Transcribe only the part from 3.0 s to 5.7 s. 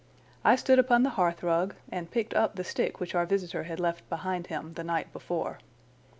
our visitor had left behind him the night before.